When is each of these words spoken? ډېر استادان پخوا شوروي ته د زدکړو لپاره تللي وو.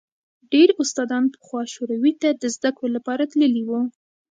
ډېر 0.51 0.69
استادان 0.81 1.23
پخوا 1.33 1.61
شوروي 1.73 2.13
ته 2.21 2.29
د 2.41 2.43
زدکړو 2.55 2.87
لپاره 2.95 3.23
تللي 3.31 3.63
وو. 3.67 3.81